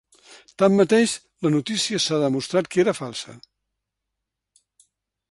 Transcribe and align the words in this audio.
Tanmateix, 0.61 1.11
la 1.47 1.51
notícia 1.55 1.99
s’ha 2.05 2.19
demostrat 2.23 2.69
que 2.77 2.81
era 2.85 2.95
falsa. 3.01 3.35